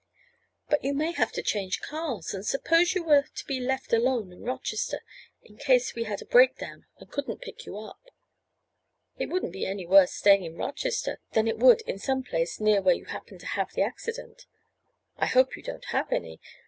[0.67, 4.33] "But you may have to change cars, and suppose you were to be left alone
[4.33, 5.01] in Rochester
[5.43, 8.09] in case we had a breakdown and couldn't pick you up?"
[9.19, 12.81] "It wouldn't be any worse staying in Rochester than it would in some place near
[12.81, 14.47] where you happened to have the accident.
[15.17, 16.41] I hope you don't have any.